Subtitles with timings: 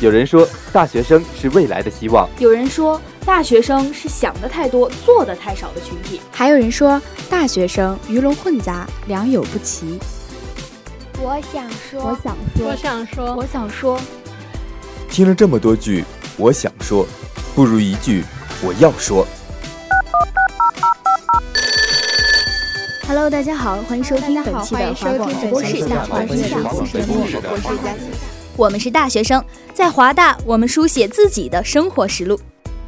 [0.00, 10.00] 有人说，大学生是未来的希望；有人说，大学生是想的太多、做的太少的群体；还有人说，大学生鱼龙混杂、良莠不齐。
[11.20, 14.00] 我想说，我想说，我想说，我想说。
[15.08, 16.04] 听了这么多句，
[16.36, 17.06] 我想说，
[17.54, 18.24] 不如一句
[18.60, 19.24] 我要说。
[23.06, 25.76] Hello，大家好，欢迎收听本期的华广直播室。
[25.76, 26.98] 我是佳琪，
[28.56, 29.42] 我们是大学生，
[29.74, 32.38] 在华大，我们书写自己的生活实录。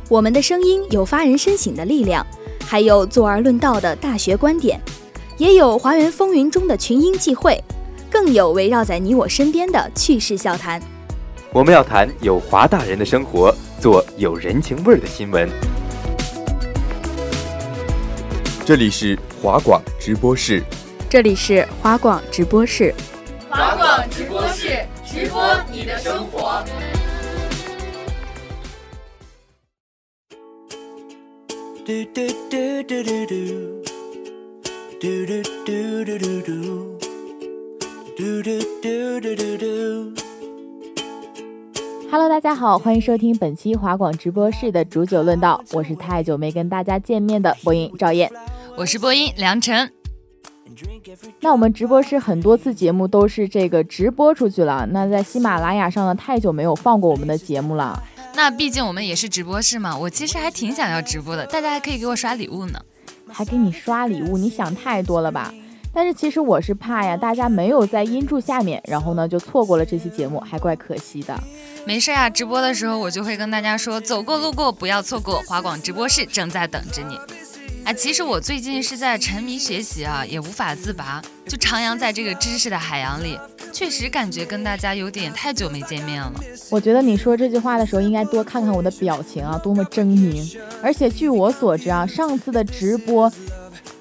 [0.08, 2.24] 我们的声音有发人深省的力量，
[2.64, 4.80] 还有坐而论道的大学观点，
[5.36, 7.62] 也有华园风云中的群英际会，
[8.08, 10.80] 更有围绕在你我身边的趣事笑谈。
[11.52, 15.48] 我们要谈有华大人的生活，做有人情味儿的新闻。
[18.66, 20.62] 这里是华广直播室，
[21.10, 22.94] 这里是华广直播室，
[23.50, 26.64] 华广直播室直播你的生活。
[31.84, 33.84] 嘟嘟嘟嘟嘟嘟，
[34.98, 36.98] 嘟嘟嘟嘟嘟嘟，
[38.16, 38.48] 嘟嘟
[38.80, 40.23] 嘟嘟嘟嘟。
[42.14, 48.30] Hello，大家好，欢迎收听本期华广直播室的煮酒论道，我是太久没跟大家见面的播音赵燕。
[48.76, 49.90] 我是播音梁晨。
[51.40, 58.00] 那我们直播室很多次节目都是这个直播出去了，那在喜马拉雅上呢，太久没有放过我们的节目了。
[58.36, 62.78] 那毕竟我们也是直播室嘛，我其实还挺想要直播的，大家还可以给我刷礼物呢。
[63.26, 64.38] 还给你刷礼物？
[64.38, 65.52] 你想太多了吧？
[65.92, 71.36] 但是其实我是怕呀，大家没有在音柱下面，然后呢就错过了这期节目，还怪可惜的。
[71.86, 77.18] 没事啊，直播的时候我就会跟大家说，走过路过不要错过，华广直播室正在等着你。
[77.84, 83.38] 哎，其实我最近是在沉迷学习啊，也无法自拔，就徜徉在这个知识的海洋里，
[83.70, 86.32] 确实感觉跟大家有点太久没见面了。
[86.70, 90.58] 我觉得你说这句话的时候，应该多看看我的表情啊，多么狰狞！
[90.82, 93.30] 而且据我所知啊，上次的直播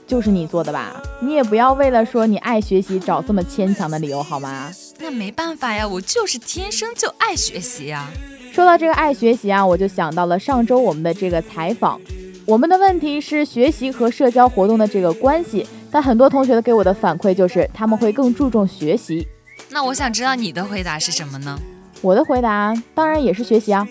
[0.07, 1.03] 就是你做的吧？
[1.21, 4.71] 你也不要为了说你爱学习找这么牵强的理由好吗？
[4.99, 8.09] 那没办法呀，我就是天生就爱学习呀。
[8.51, 11.99] 说到这个爱学习啊，我就想到了上周我们的这个采访。
[12.45, 19.27] 我们的问题是学习和社交活动的这个关系，但很多同学给我的反馈就是他们会更注重学习。
[19.69, 21.59] 那我想知道你的回答是什么呢？
[22.01, 23.87] 我的回答当然也是学习啊。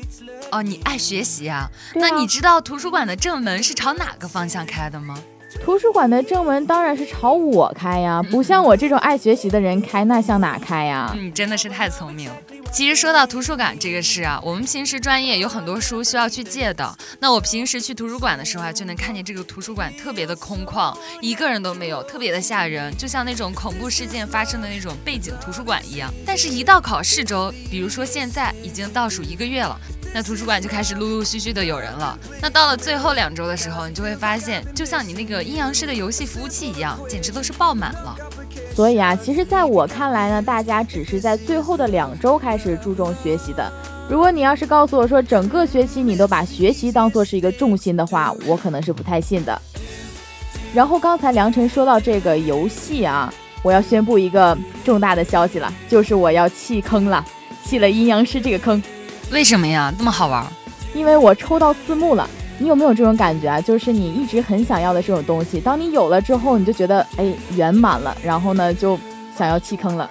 [0.50, 1.70] 哦，你爱学习啊？
[1.94, 5.18] 那你知道图书馆的正门是朝哪个方向开的吗？
[5.60, 11.14] 图书馆的正门当然是朝我开呀，不像我这种爱学习的人开，那向哪开呀？
[11.18, 12.30] 你真的是太聪明。
[12.72, 16.96] 其实说到图书馆这个事啊，我们平时专业有很多书需要去借的。
[17.20, 26.10] 那我平时去图书馆的时候啊，就能看见这个图书馆特别的空旷，一个人都没有，特别的吓人，就像那种恐怖事件发生的那种背景图书馆一样。
[26.24, 29.78] 但是，一到考试周，比如说现在已经倒数一个月了，
[30.14, 32.18] 那图书馆就开始陆陆续续的有人了。
[32.40, 38.16] 那到了最后两周的时候，你就会发现，就像你那个阴阳师的游戏服务器一样，简直都是爆满了。
[38.74, 43.70] 所以啊，其实，在我看来呢，大家只是在最后的两周开始注重学习的。
[44.08, 49.60] 如果你要是告诉我说整个学期你都把学习当做是一个重心的话，我可能是不太信的。
[50.74, 57.24] 然后刚才梁晨说到这个游戏啊，我要宣布一个重大的消息了，就是我要弃坑了，
[57.64, 58.82] 弃了阴阳师这个坑。
[59.30, 59.92] 为什么呀？
[59.98, 60.46] 那么好玩？
[60.94, 62.28] 因为我抽到字幕了。
[62.58, 63.60] 你有没有这种感觉啊？
[63.60, 68.98] 就是你一直很想要的这种东西，当你有了之后，你就觉得哎圆满了，然后呢就
[69.36, 70.08] 想要弃坑了。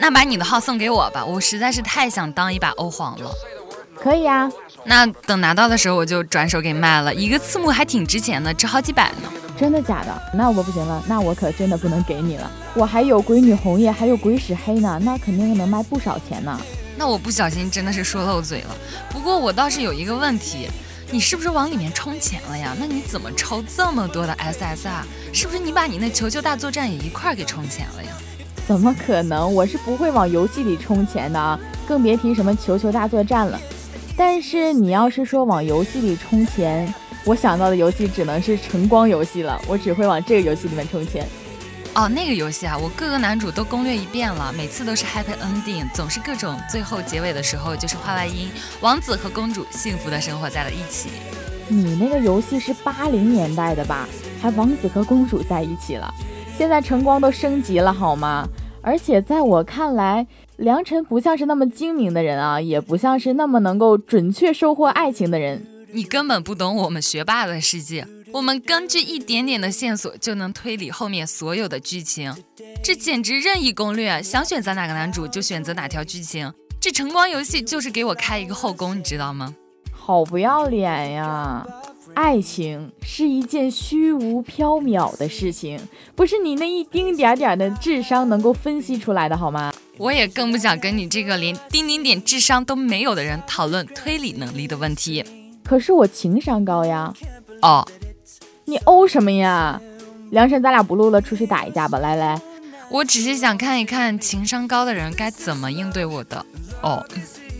[0.00, 3.30] 嗯，那把你的号送给我吧，我实在是太想当一把欧皇了。
[3.94, 4.50] 可以啊，
[4.84, 9.30] 那等拿到的时候我就转手给卖了，一个刺目还挺值钱的，值好几百呢。
[9.58, 10.22] 真的假的？
[10.34, 12.50] 那我不行了，那我可真的不能给你了。
[12.74, 16.58] 我还有鬼女红叶，还有鬼使黑呢，那肯定能卖不少钱呢。
[16.96, 18.76] 那我不小心真的是说漏嘴了。
[19.10, 20.68] 不过我倒是有一个问题。
[21.12, 22.72] 你是不是往里面充钱了呀？
[22.78, 25.02] 那你怎么抽这么多的 SSR？
[25.32, 28.10] 是不是你把你那球球大作战也一块给充钱了呀？
[28.70, 29.52] 怎么可能？
[29.52, 31.58] 我是不会往游戏里充钱的啊，
[31.88, 33.60] 更别提什么球球大作战了。
[34.16, 36.94] 但是你要是说往游戏里充钱，
[37.24, 41.26] 我想到的游戏只能是晨光游戏了，我只会往这个游戏里面充钱。
[41.96, 48.48] 哦，那个游戏啊，我各个男主都攻略一遍了，每次都是 happy ending，总是各种最后结尾的时候就是画外音，
[48.80, 51.08] 王子和公主幸福的生活在了一起。
[51.66, 54.08] 你那个游戏是八零年代的吧？
[54.40, 56.14] 还王子和公主在一起了？
[56.56, 58.46] 现在晨光都升级了好吗？
[58.82, 65.66] 而且在我看来，良辰不像是那么精明的人啊，也不像是那么能够准确收获爱情的人。
[65.92, 68.06] 你根本不懂我们学霸的世界。
[68.32, 72.32] 我们根据一点点的线索就能推理后面所有的剧情，
[72.82, 76.52] 这简直任意攻略，想选择哪个男主就选择哪条剧情。
[76.80, 79.52] 这晨光游戏就是给我开一个后宫，你知道吗？
[79.92, 81.66] 好不要脸呀！
[82.14, 85.80] 爱情是一件虚无缥缈的事情，
[86.14, 89.72] 不是你那一丁点点的智商能够分析出来的，好吗？
[89.96, 95.24] 我也更不想跟你这个连丁丁点智商都没有的人讨论推理能力的问题。
[95.62, 97.12] 可是我情商高呀！
[97.62, 97.86] 哦，
[98.64, 99.80] 你哦什么呀？
[100.30, 101.98] 梁晨，咱俩不录了，出去打一架吧！
[101.98, 102.40] 来来，
[102.90, 106.44] 我只是想看一看情商高的人该怎么应对我的。
[106.82, 107.04] 哦，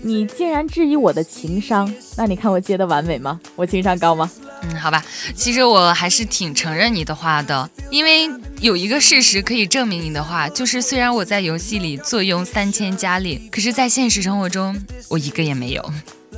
[0.02, 3.38] 你竟然质疑我的情商，那你看我接的完美吗？
[3.54, 4.30] 我情商高吗？
[4.62, 5.04] 嗯，好吧，
[5.34, 8.28] 其实我还是挺承认你的话的，因为
[8.60, 14.76] 有一个事实可以证明你的话，就是虽然我在游戏里坐拥三千佳丽，可是在现实生活中
[15.08, 15.92] 我一个也没有。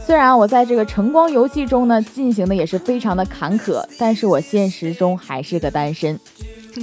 [0.04, 6.18] 虽然我在这个晨光游戏中呢进行的也是非常的坎坷，但是我现实中还是个单身。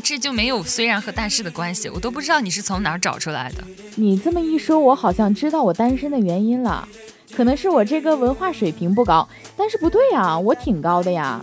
[0.03, 3.63] 这就没有虽然和但是的关系，我都不知道你是从哪儿找出来的。
[3.95, 6.87] 你这么一说，我好像知道我单身的原因了，
[7.35, 9.27] 可能是我这个文化水平不高。
[9.57, 11.39] 但是不对呀，我挺高的呀。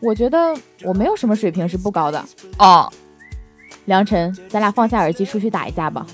[0.00, 2.24] 我觉得我没有什么水平是不高的。
[2.58, 2.92] 哦，
[3.86, 6.06] 梁晨，咱俩放下耳机出去打一架吧。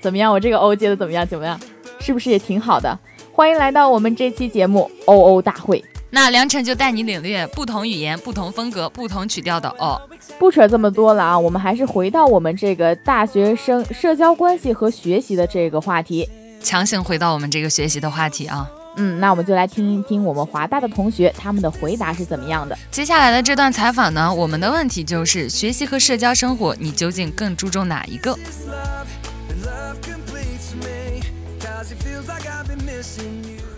[0.00, 0.32] 怎么样？
[0.32, 1.26] 我这个欧接的怎么样？
[1.26, 1.58] 怎么样？
[1.98, 2.98] 是不是也挺好的？
[3.32, 5.84] 欢迎来到我们这期节目欧欧大会。
[6.10, 10.00] 那梁晨就带你领略不同语言、不同风格、不同曲调的哦。
[10.38, 16.28] 不扯这么多了啊，我们还是回到我们这个大学生社交关系和学习的这个话题。
[16.60, 18.68] 强行回到我们这个学习的话题啊。
[18.96, 22.76] 嗯，那我们就来听一听我们华大的同学他们的回答是怎么样的。
[22.90, 28.36] 接下来的这段采访呢，我们的问题就是学习和社交生活，你究竟更注重哪一个？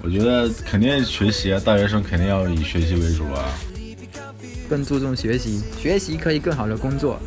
[0.02, 3.49] 我觉得肯定学习啊，大学生肯定要以学习为主啊。
[4.69, 7.20] 更注重学习，学习可以更好的工作，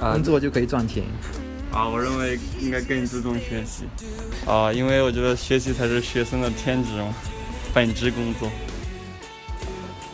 [0.00, 1.04] 工作就可以赚钱。
[1.70, 3.84] 啊，我认为应该更注重学习。
[4.46, 7.14] 啊，因为我觉得学习才是学生的天职嘛，
[7.74, 8.50] 本职工作。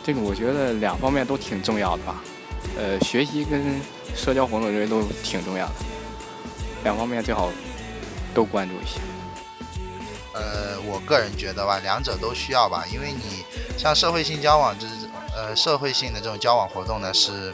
[0.03, 2.21] 这个我觉得两方面都挺重要的吧。
[2.77, 3.61] 呃，学习跟
[4.13, 5.73] 社交活动这些都挺重要的，
[6.83, 7.49] 两方面最好
[8.33, 8.99] 都关注一下。
[10.35, 13.45] 呃，我个人觉得吧，两者都需要吧，因为你
[13.77, 14.85] 像社会性交往这
[15.33, 17.53] 呃社会性的这种交往活动呢，是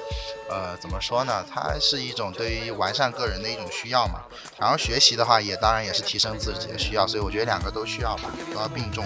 [0.49, 1.45] 呃怎么说呢？
[1.53, 4.21] 它是一种对于完善个人的一种需要嘛。
[4.57, 9.05] 然后学习的话，也当然也是提升自己的需要，所以我觉得两个都需要吧，都要并重。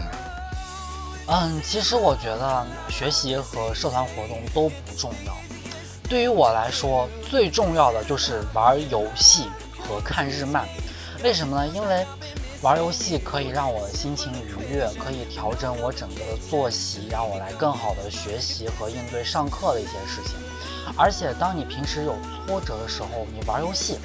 [1.28, 5.36] 嗯，其实我觉得学习和社团活动都不重要。
[6.08, 9.50] 对于我来说，最重要的就是玩游戏
[9.80, 10.66] 和看日漫。
[11.24, 11.68] 为什么呢？
[11.74, 12.06] 因为
[12.62, 20.36] 玩游戏可以让我心情愉悦，可以调整我整个的作息，让我来更好的学习和应对上课的一些事情。
[20.98, 22.16] 而且，当你平时有
[22.48, 24.00] 挫折的时候，你玩游戏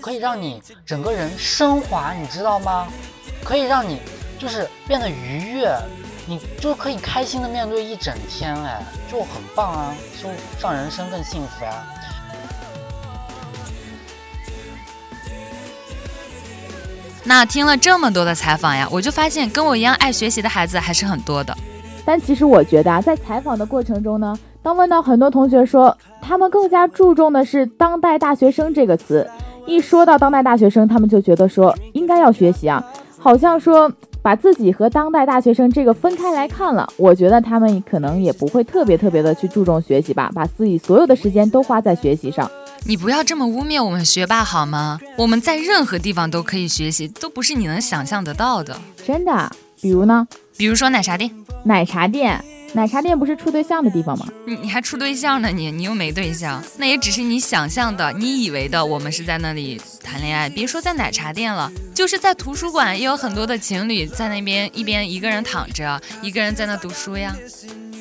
[0.00, 2.88] 可以让你整个人升华，你知道吗？
[3.44, 4.00] 可以让你
[4.38, 5.76] 就是变得愉悦，
[6.26, 10.30] 你就可以开心的面对一整天，哎，就很棒啊，就
[10.60, 11.84] 让人生更幸福呀。
[17.24, 21.56] 那听了这么多的采访呀，我就发现跟我一样爱学习的孩子还是很多的。
[22.04, 29.28] 但其实我觉得啊，在采访的过程中呢，当问到很多同学说他们更加注重的是“当代大学生”这个词，
[29.66, 32.84] 一说到当代大学生，他们就觉得说应该要学习啊，
[33.18, 36.88] 好像说把自己和当代大学生这个分开来看了。
[36.96, 42.50] 我觉得他们可能也不会特别特别的去注重学习吧，把自己所有的时间都花在学习上。
[42.84, 44.98] 你不要这么污蔑我们学霸好吗？
[45.16, 48.78] 我们在任何地方都可以学习，都不是你能想象得到的。
[49.06, 49.50] 真的？
[49.80, 50.26] 比如呢？
[50.56, 51.30] 比如说奶茶店。
[51.64, 54.26] 奶茶店，奶茶店不是处对象的地方吗？
[54.46, 55.48] 你你还处对象呢？
[55.50, 58.84] 你你又没对象，那也只是你想象的，你以为的。
[58.84, 67.36] 我们是在那里谈恋爱，别说在奶茶店了，就是在图书馆也有很多的情侣在那边一边一个人躺着，一个人在那读书呀。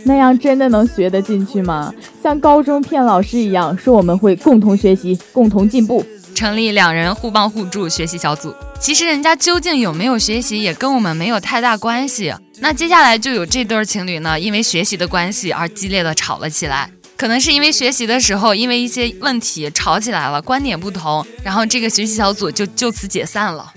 [0.03, 1.93] 那样真的能学得进去吗？
[2.21, 8.53] 像高中骗老师一样说我们会共同学习、共同进步，成立两人互帮互助学习小组。
[8.79, 12.33] 其实人家究竟有没有学习，也跟我们没有太大关系。
[12.59, 16.89] 那接下来就有这对情侣呢，因为学习的关系而激烈的吵了起来。
[17.15, 23.71] 可能是因为学习的时候，因为一些问题吵起来了，观点不同，然后这个学习小组就就此解散了。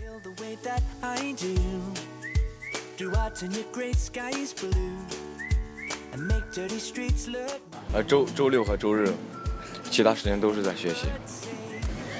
[7.93, 9.13] 呃，周周六和周日，
[9.91, 11.07] 其他时间都是在学习。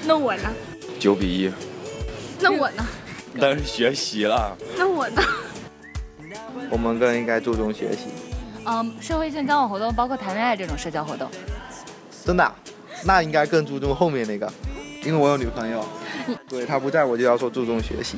[0.05, 0.53] 那我呢？
[0.99, 1.51] 九比一。
[2.41, 2.85] 那我呢？
[3.39, 4.53] 当然是学习了。
[4.77, 5.21] 那我呢？
[6.69, 8.07] 我们更应该注重学习。
[8.65, 11.29] 嗯，社会性交往活动包括谈恋爱这种社交活动。
[12.25, 12.53] 真的啊？
[13.05, 14.51] 那应该更注重后面那个，
[15.03, 15.85] 因为我有女朋友，
[16.49, 18.17] 对她不在我就要说注重学习。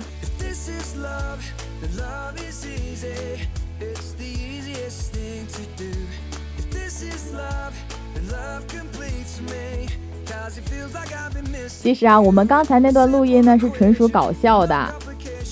[11.81, 14.93] 其实啊，我们刚才那段录音呢是纯属搞笑的。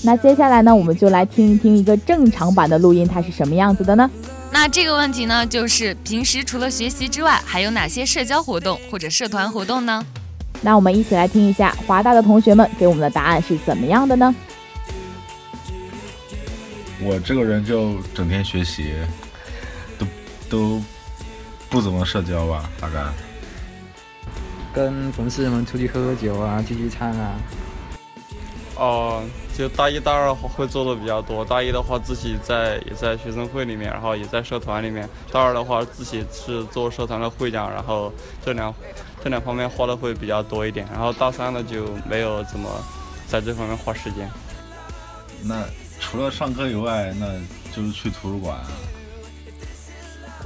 [0.02, 4.10] 那接下来呢，我们就来听一听一个正常版的录音，它是什么样子的呢？
[4.52, 10.04] 那这个问题呢，就是平时除了学习之外，还有哪些社交活动或者社团活动呢？
[10.60, 14.34] 那我们一起来听一下华大的同学们给我们的答案是怎么样的呢？
[17.02, 18.94] 我这个人就整天学习，
[19.98, 20.06] 都
[20.48, 20.82] 都
[21.68, 23.04] 不怎么社交吧，大概。
[24.76, 27.40] 跟同事们出去喝喝酒啊，聚聚餐啊。
[28.76, 29.22] 哦、
[29.56, 31.42] 就大一、大二会做的比较多。
[31.42, 35.08] 大一的话，自己在也在学生会里面，然后也在社团里面。
[35.32, 38.12] 大二的话，自己是做社团的会长，然后
[38.44, 38.74] 这两
[39.24, 40.86] 这两方面花的会比较多一点。
[40.92, 42.68] 然后大三呢就没有怎么
[43.26, 44.30] 在这方面花时间。
[45.42, 45.64] 那
[45.98, 47.26] 除了上课以外，那
[47.74, 48.66] 就是去图书馆啊。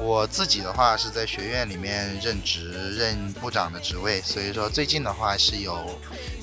[0.02, 5.76] 我自己的话是在学院里面任职，任部长的职位，所以说最近的话是有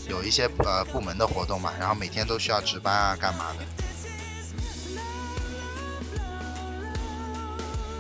[0.10, 3.66] 有一些呃部门的活动嘛，然后每天都需要值班啊，干嘛的。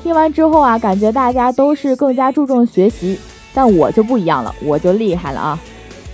[0.03, 3.19] 听完之后啊，感觉大家都是更加注重学习，
[3.53, 5.59] 但我就不一样了，我就厉害了啊！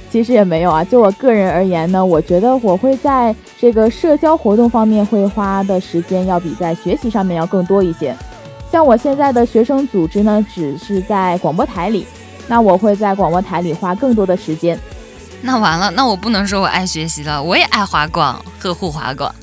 [0.10, 8.16] 其实也没有啊，就我个人而言呢，我觉得我会在这个社交活动方面会花的时间要比在学习上面要更多一些。
[8.74, 12.08] 像我现在的学生组织呢，只是在广播台里，
[12.48, 14.80] 那我会在广播台里花更多的时间。
[15.44, 19.36] 那完了，那我不能说我爱学习了，我也爱华广，呵护华广。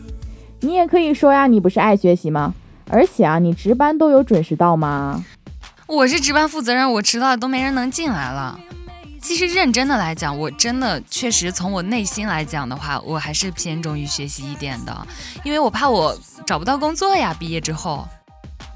[0.63, 2.53] 你也可以说呀，你不是爱学习吗？
[2.91, 5.25] 而且啊，你值班都有准时到吗？
[5.87, 8.59] 我是值班负责人，我迟到都没人能进来了。
[9.23, 15.07] 其实认真的来讲，我真的确实从我内心来讲的话，我还是偏重于学习一点的，
[15.45, 18.05] 因为我怕我找不到工作呀，毕业之后。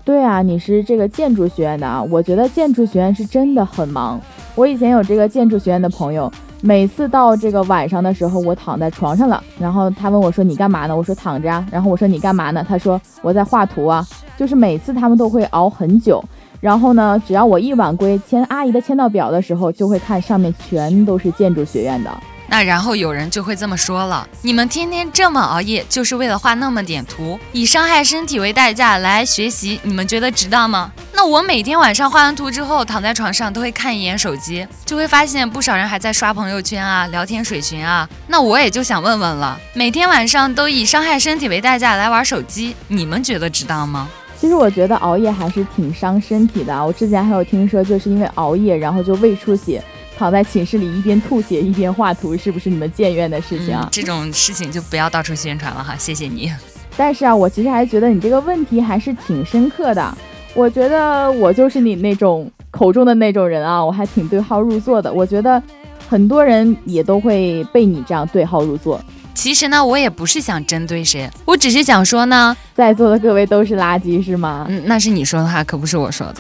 [0.05, 4.21] 对啊，你是这个建筑学院的啊，我觉得建筑学院是真的很忙。
[4.55, 6.31] 我以前有这个建筑学院的朋友，
[6.61, 10.95] 每次到这个晚上的时候，我躺在床上了，然后他问我说你干嘛呢？
[10.95, 11.67] 我说躺着啊。
[11.73, 12.65] 然后我说你干嘛呢？
[12.69, 14.07] 他说我在画图啊。
[14.37, 16.21] 就是每次他们都会熬很久，
[16.61, 22.11] 然后呢，只要我一晚归，签阿姨的签到表的时候，就会看上面全都是建筑学院的。
[22.55, 30.93] 那然后有人就会这么说了：你们天天这么熬夜，就是为了画那么点图，以伤害身体为代价来学习，你们觉得值当吗？
[31.13, 38.09] 那我每天晚上画完图之后，躺在床上都会看一眼手机，就会发现不少人还在刷朋友圈啊、聊天水群啊。
[38.29, 44.09] 那我也就想问问了，每天晚上都以伤害身体为代价来玩手机，你们觉得值当吗？
[44.41, 46.87] 其实我觉得熬夜还是挺伤身体的。
[46.87, 49.83] 我之前还有听说，就是因为熬夜，然后就胃出血。
[50.17, 53.83] 躺在寝室里一边吐血一边画图，是不是你们建院的事情啊？
[53.85, 56.53] 嗯、这种事情就不要到处宣传了哈，谢谢你。
[56.97, 60.17] 但是啊，我其实还觉得你这个问题还是挺深刻的。
[60.55, 65.13] 我觉得我就是你那种口中的那种人啊，我还挺对号入座的。
[65.13, 65.61] 我觉得
[66.09, 69.01] 很多人也都会被你这样对号入座。
[69.35, 74.65] 其实呢，我也不是想针对谁，我只是想说呢，在座的各位都是垃圾是吗？
[74.69, 76.37] 嗯，那是你说的话，可不是我说的。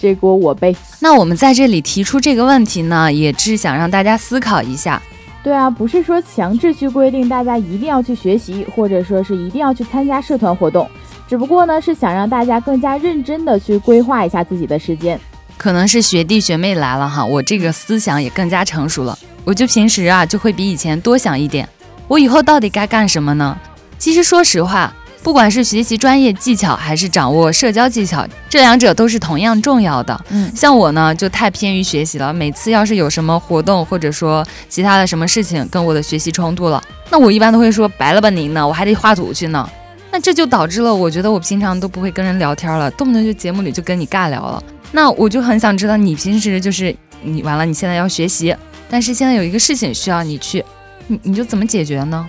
[0.00, 0.74] 这锅我背。
[1.00, 5.00] 那我们在这里提出这个问题呢，也是想让大家思考一下。
[5.42, 10.88] 对啊，不是说强制去规定大家一定要去学习，或者说是一定要去参加社团活动，
[11.28, 15.18] 只不过呢是想让大家更加认真的去规划一下自己的时间。
[15.56, 21.68] 可能是学弟学妹来了哈，我这个思想也更加成熟了，我就平时啊就会比以前多想一点。
[22.06, 23.56] 我以后到底该干什么呢？
[23.98, 24.92] 其实说实话。
[25.22, 30.18] 不管是学习专业技巧，还是掌握社交技巧，这两者都是同样重要的。
[30.30, 32.32] 嗯，像我呢，就太偏于学习了。
[32.32, 39.68] 每次要是有什么活动，或者说其他的什么事情跟我的学习冲突了，那我一般都会说白了吧您呢，我还得画图去呢。
[40.10, 44.62] 那这就导致了，我觉得我平常都不会跟人聊天了，动不动就节目里就跟你尬聊了。
[44.90, 48.56] 那我就很想知道，你平时就是你完了，你现在要学习，
[48.88, 50.64] 但是现在有一个事情需要你去，
[51.06, 52.26] 你你就怎么解决呢？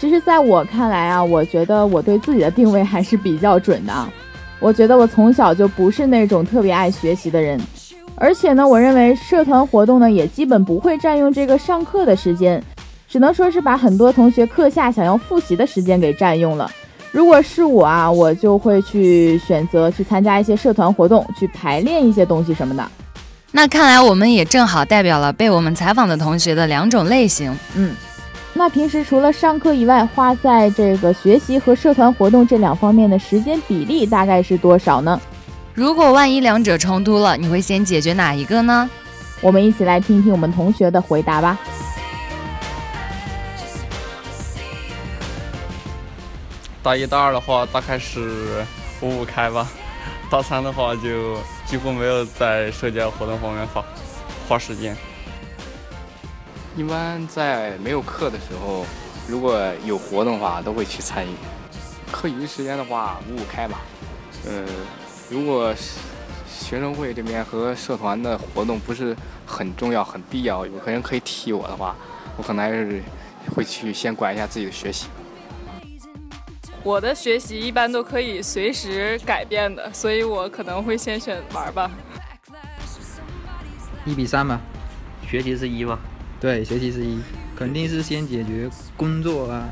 [0.00, 3.92] 其实，在我看来啊，我觉得我对自己的定位还是比较准的。
[4.60, 7.60] 我觉得我从小就不是那种特别爱学习的人，
[8.14, 12.62] 而且呢，我认为社团活动呢也基本不会占用这个上课的时间，
[13.08, 16.70] 只能说是把很多同学课下想要复习的时间给占用了。
[17.10, 22.84] 如果是我啊，我就会去选择去参加一些社团活动，去排练一些东西什么的。
[23.50, 27.52] 那看来我们也正好代表了被我们采访的同学的两种类型。
[27.74, 27.94] 嗯。
[28.58, 35.20] 那平时除了上课以外，花在这个学习和社团活动这两方面的时间比例大概是多少呢？
[35.74, 38.90] 如果万一两者冲突了，你会先解决哪一个呢？
[39.40, 41.56] 我们一起来听听我们同学的回答吧。
[46.82, 48.66] 大一、大二的话，大概是
[49.00, 49.68] 五五开吧；
[50.28, 53.84] 大三的话，就几乎没有在社交活动方面花
[54.48, 54.96] 花时间。
[56.78, 58.86] 一般在没有课的时候，
[59.26, 61.30] 如果有活动的话，都会去参与。
[62.12, 63.80] 课余时间的话，五五开吧。
[64.46, 64.64] 呃，
[65.28, 65.74] 如果
[66.48, 71.96] 学生会这边和社团的活动不是很重要、很必要，有个人可以替我的话，
[72.36, 73.02] 我可能还是
[73.56, 75.08] 会去先管一下自己的学习。
[76.84, 81.90] 我的学习一般都可以随时改变的，所以我可能会先选玩吧。
[84.04, 84.60] 一比三吧，
[85.28, 85.98] 学习是一吗？
[86.40, 87.18] 对，学习是一，
[87.56, 89.68] 肯定是先解决工作啊，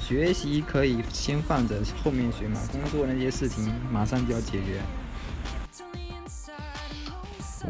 [0.00, 2.60] 学习可以先放着，后面学嘛。
[2.70, 4.80] 工作那些事情马上就要解决。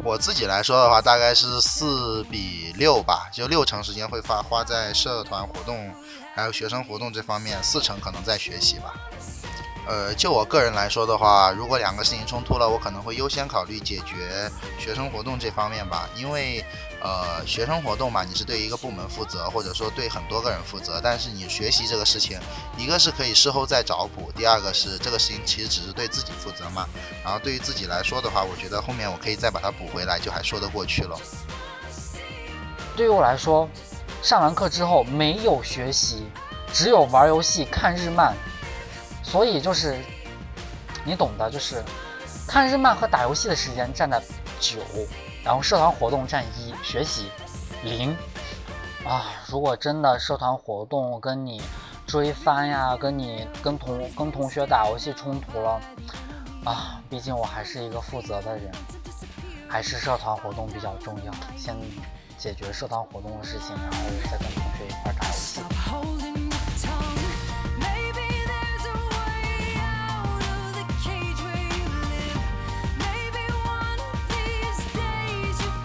[0.03, 5.91] 我自己来说的话，大概是四比六吧，就六成时间会花花在社团活动，
[6.35, 8.93] 还有学生活动这方面，四成可能在学习吧。
[9.87, 16.63] 呃，就我个人来说的话，如果两个事情冲突了，我可能会优先考虑解决学生活动这方面吧，因为。
[16.99, 20.99] 呃，学生活动嘛，你是对一个部门负责，或者说对很多个人负责。
[21.01, 22.39] 但是你学习这个事情，
[22.75, 26.87] 一个是可以事后再找补，第二个是这个事情其实只是对自己负责嘛。
[27.23, 31.15] 然后对于自己来说的话，我觉得后面我可以再把它补回来，就还说得过去了。
[32.95, 33.69] 对于我来说，
[34.23, 36.25] 上完课之后没有学习，
[36.73, 38.35] 只有玩游戏、看日漫，
[39.27, 39.99] 所以就是
[41.03, 41.83] 你懂的，就是
[42.47, 44.21] 看日漫和打游戏的时间占在
[44.59, 44.79] 九。
[45.43, 47.29] 然后社团活动占一，学习
[47.83, 48.15] 零
[49.05, 49.31] 啊！
[49.47, 51.61] 如果真的社团活动跟你
[52.05, 55.79] 追番呀，跟你跟同跟同学打游戏冲突了
[56.65, 58.71] 啊，毕竟我还是一个负责的人，
[59.69, 61.75] 还是社团活动比较重要，先
[62.37, 63.97] 解决社团活动的事情，然后
[64.29, 66.46] 再跟同学一块打游戏。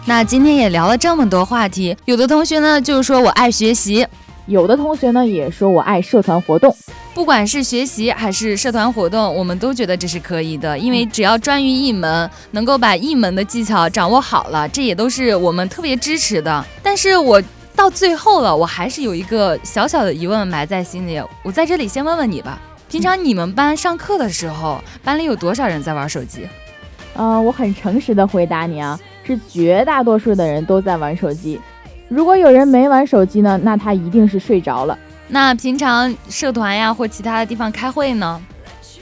[0.05, 4.05] 那今天也聊了这么多话题，有的同学呢就说我爱学习，
[4.47, 6.75] 有的同学呢也说我爱社团活动。
[7.15, 16.65] 不管是学习还是社团活动，我们都觉得这是可以的，因为只要专于一门，能够把一门的技巧掌握好了，这也都是我们特别支持的。
[16.83, 17.41] 但是我
[17.77, 22.61] 到最后了，我还是有一个小小的疑问埋在心里，我在这里先问问你吧。
[22.91, 26.49] 平常你们班上课的时候，班里有多少人在玩手机？
[27.15, 28.99] 嗯，我很诚实的回答你啊。
[29.25, 31.61] 是绝大多数的人都在玩手机。
[32.09, 34.99] 如果有人没玩手机呢，那他一定是睡着了。
[35.29, 38.41] 那平常社团呀或其他的地方开会呢？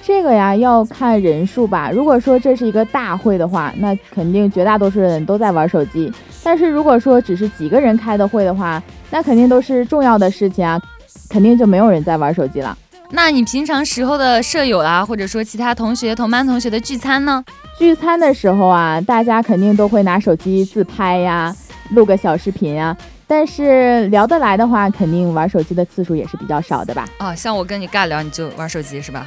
[0.02, 1.90] 这个呀要看人数吧。
[1.90, 6.12] 如果说这是一个大会的话，那肯定绝大多数人都在玩手机。
[6.42, 10.80] 但是如果说只是几个人开的会的话，那肯定都是重要的事情啊，
[11.28, 12.76] 肯定就没有人在玩手机了。
[13.12, 17.44] 那你平常时候的舍友啊，或者说其他同学、同班同学的聚餐呢？
[17.76, 21.54] 聚餐的时候啊，大家肯定都会拿手机自拍呀，
[21.90, 22.96] 录个小视频啊。
[23.26, 27.08] 但是聊得来的话，肯定玩手机的次数也是比较少的吧？
[27.18, 29.26] 啊，像我跟你尬聊，你就玩手机是吧？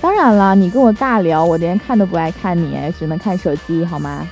[0.00, 4.26] 当然了，你跟我尬聊，我连看都不爱看你，只能看手机，好吗？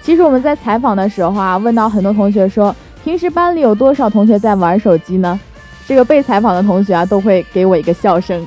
[0.00, 5.38] 其实我们在采访的时候啊，问到很多同学说，平时班里有多少同学在玩手机呢？
[5.88, 8.46] 这个被采访的同学啊，都会给我一个笑声，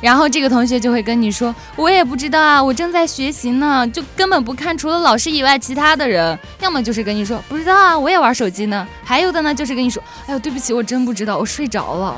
[0.00, 12.14] 然后这个同学就会跟你说：“我也不知道啊，我正在学习呢，就根本不看除了老师以外其他的人。”要么就是跟你说：“不知道啊，我也玩手机呢。”还有的呢，就是跟你说：“哎呦，对不起，我真不知道，我睡着了。”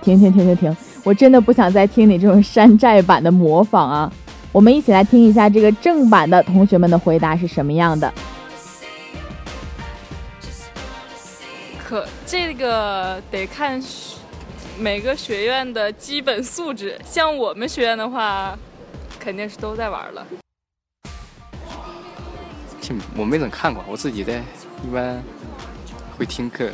[0.00, 0.76] 停停停停停！
[1.04, 4.10] 我真的不想再听你这种山寨版的模仿啊！
[4.50, 8.10] 我们一起来听一下这个正版的同学们的回答是什么样的。
[11.86, 13.80] 可这个得看
[14.76, 17.00] 每个学院的基本素质。
[17.04, 18.58] 像我们学院的话，
[19.20, 20.26] 肯定是都在玩了。
[23.16, 24.42] 我没怎么看过，我自己在
[24.84, 25.22] 一般
[26.18, 26.72] 会听课，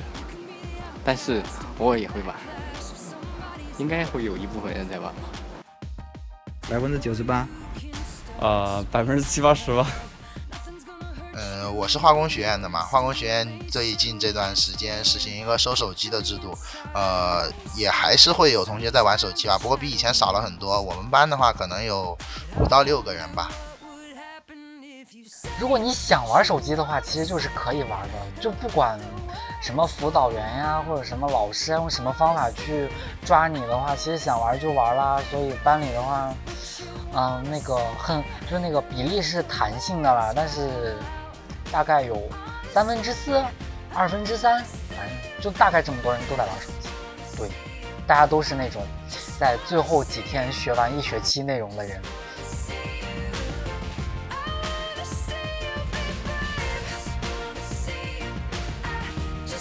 [1.04, 1.42] 但是
[1.78, 2.34] 偶尔也会玩。
[3.76, 5.20] 应该会有一部分人在玩吧。
[6.70, 7.46] 百分之九十八。
[8.40, 9.86] 呃，百分之七八十吧。
[11.72, 16.56] 我是化工学院的嘛，化工学院最近这段时间实行一个收手机的制度，
[16.94, 20.80] 呃，也还是会有同学在玩手机吧，不过比以前少了很多。
[20.80, 22.16] 我们班的话，可能有
[22.58, 23.50] 五到六个人吧。
[25.58, 28.98] 如果你想玩手机的话，其实就是可以玩的，就不管
[29.60, 32.88] 什么辅导员呀，或者什么老师用什么方法去
[33.24, 35.20] 抓你的话，其实想玩就玩啦。
[35.30, 36.32] 所以班里的话。
[37.14, 40.96] 嗯，那个很就是那个比例是弹性的啦，但是
[41.72, 42.22] 大概有
[42.72, 43.42] 三分之四、
[43.94, 44.62] 二分之三，
[44.94, 46.88] 反正就大概这么多人都在玩手机。
[47.36, 47.48] 对，
[48.06, 48.86] 大家都是那种
[49.40, 52.00] 在最后几天学完一学期内容的人。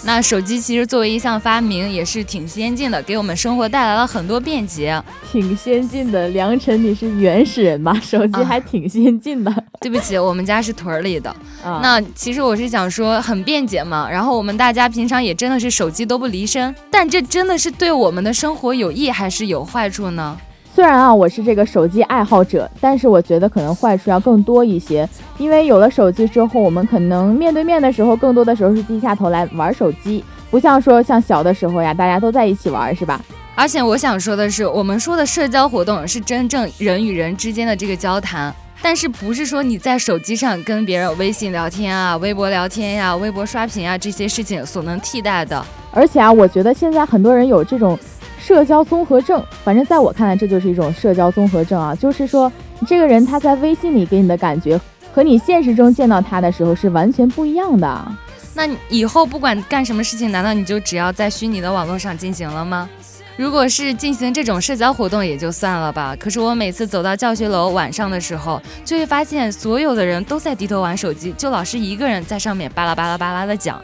[0.04, 5.00] 那手机其实作为一项发明，也是挺先进的，给我们生活带来了很多便捷。
[5.30, 7.94] 挺先进的，良辰你是原始人吧？
[8.02, 9.64] 手机还挺先进的。
[9.80, 11.30] 对不起，我们家是屯儿里的。
[11.64, 14.08] 啊、那其实我是想说，很便捷嘛。
[14.10, 20.36] 然后我们大家平常也真的是手机都不离身，但这真的是对我们的生活有益还是有坏处呢？
[20.74, 25.06] 虽然啊，我是这个手机爱好者，但是我觉得可能坏处要更多一些。
[25.36, 33.20] 因为有了手机之后，我们可能面对面的时候，更多的时候是低下头来玩手机，不像说像小的时候呀，大家都在一起玩，是吧？
[33.54, 45.62] 而且我想说的是，我们说的社交活动是真正人与人之间的这个交谈，但是不是说你在手机上跟别人微信聊天啊、微博聊天呀、微博刷屏啊这些事情所能替代的。
[45.90, 47.98] 而且啊，我觉得现在很多人有这种。
[48.44, 51.94] 社交综合症，反正在我看来，这就是一种社交综合症啊。
[51.94, 52.50] 就是说，
[52.88, 54.78] 这个人他在微信里给你的感觉，
[55.14, 58.12] 和你现实中见到他的时候是完全不一样的。
[58.54, 62.88] 那以后不管干什么事情，难道你就只要在虚拟的网络上进行了吗？
[63.36, 66.14] 如果是进行这种社交活动也就算了吧。
[66.18, 73.80] 可是我每次走到教学楼晚上的时候，就会发现所有的人都在低头玩手机，就老师一个人在上面巴拉巴拉巴拉的讲。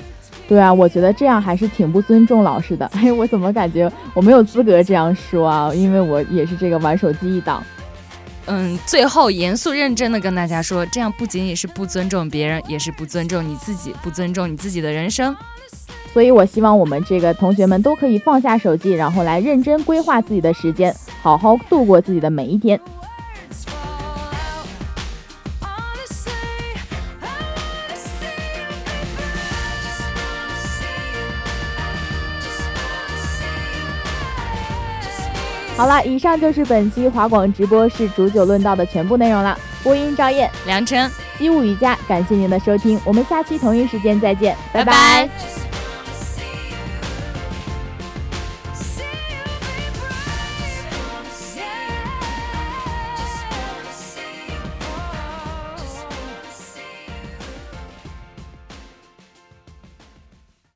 [0.48, 2.86] 对啊，我觉得这样还是挺不尊重老师的。
[2.96, 5.70] 哎，我怎么感觉我没有资格这样说啊？
[5.74, 7.62] 因为我也是这个玩手机一档。
[8.46, 15.36] 嗯，最后严肃认真的跟大家说，这样不仅仅是不尊重别人，也是不尊重你自己，不尊重你自己的人生。
[16.14, 22.80] 所以我希望我们这个同学们都可以放下手机，然后来认真规划自己的时间，好好度过自己的每一天。
[35.78, 39.56] 好了，以上就是本期华广直播室煮酒论道的全部内容了。
[39.84, 45.28] 播音：赵燕、梁晨、机务瑜伽，感谢您的收听，我们下期同一时间再见，拜拜。